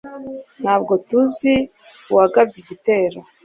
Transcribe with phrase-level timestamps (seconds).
[0.61, 1.53] Ntabwo tuzi
[2.11, 3.19] uwagabye igitero